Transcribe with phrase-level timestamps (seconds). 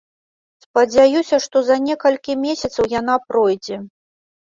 [0.65, 3.83] Спадзяюся, што за некалькі месяцаў яна пройдзе.